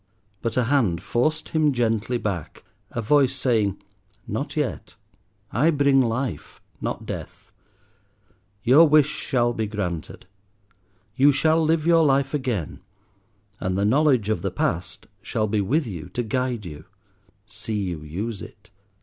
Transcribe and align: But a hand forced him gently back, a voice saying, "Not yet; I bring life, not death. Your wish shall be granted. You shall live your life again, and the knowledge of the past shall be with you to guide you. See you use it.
But 0.41 0.57
a 0.57 0.63
hand 0.63 1.03
forced 1.03 1.49
him 1.49 1.73
gently 1.73 2.17
back, 2.17 2.63
a 2.89 3.03
voice 3.03 3.35
saying, 3.35 3.77
"Not 4.27 4.57
yet; 4.57 4.95
I 5.51 5.69
bring 5.69 6.01
life, 6.01 6.59
not 6.81 7.05
death. 7.05 7.51
Your 8.63 8.87
wish 8.89 9.05
shall 9.05 9.53
be 9.53 9.67
granted. 9.67 10.25
You 11.15 11.31
shall 11.31 11.63
live 11.63 11.85
your 11.85 12.03
life 12.03 12.33
again, 12.33 12.79
and 13.59 13.77
the 13.77 13.85
knowledge 13.85 14.29
of 14.29 14.41
the 14.41 14.49
past 14.49 15.05
shall 15.21 15.45
be 15.45 15.61
with 15.61 15.85
you 15.85 16.09
to 16.15 16.23
guide 16.23 16.65
you. 16.65 16.85
See 17.45 17.75
you 17.75 17.99
use 18.01 18.41
it. 18.41 18.71